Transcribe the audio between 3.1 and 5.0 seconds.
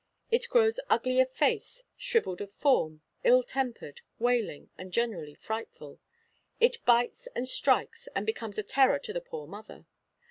ill tempered, wailing, and